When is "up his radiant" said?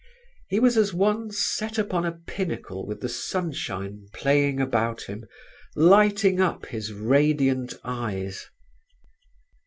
6.41-7.75